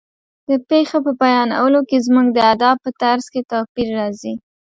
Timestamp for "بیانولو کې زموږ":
1.21-2.27